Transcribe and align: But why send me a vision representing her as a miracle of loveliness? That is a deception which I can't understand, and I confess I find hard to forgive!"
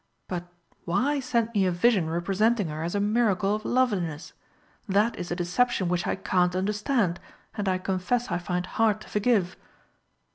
But 0.27 0.51
why 0.83 1.19
send 1.19 1.53
me 1.53 1.67
a 1.67 1.71
vision 1.71 2.09
representing 2.09 2.69
her 2.69 2.81
as 2.81 2.95
a 2.95 2.99
miracle 2.99 3.53
of 3.53 3.63
loveliness? 3.63 4.33
That 4.89 5.15
is 5.15 5.29
a 5.29 5.35
deception 5.35 5.89
which 5.89 6.07
I 6.07 6.15
can't 6.15 6.55
understand, 6.55 7.19
and 7.53 7.69
I 7.69 7.77
confess 7.77 8.31
I 8.31 8.39
find 8.39 8.65
hard 8.65 8.99
to 9.01 9.07
forgive!" 9.09 9.55